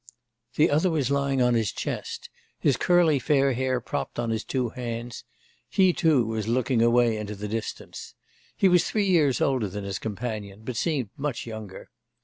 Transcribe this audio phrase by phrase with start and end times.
[0.55, 4.69] The other was lying on his chest, his curly, fair head propped on his two
[4.69, 5.25] hands;
[5.69, 8.15] he, too, was looking away into the distance.
[8.57, 11.91] He was three years older than his companion, but seemed much younger.